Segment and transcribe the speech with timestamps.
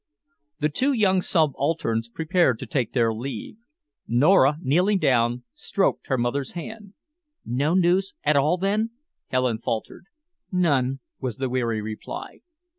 [0.59, 3.57] The two young subalterns prepared to take their leave.
[4.07, 6.95] Nora, kneeling down, stroked her stepmother's hand.
[7.45, 8.89] "No news at all, then?"
[9.27, 10.05] Helen faltered.
[10.51, 12.39] "None," was the weary reply.